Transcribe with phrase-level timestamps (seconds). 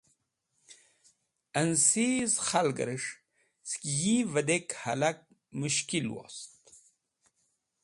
[1.59, 3.09] Ẽnsiz khalgẽres̃h
[3.69, 5.19] sẽk yi vẽdek hẽlak
[5.59, 6.61] mushkil wost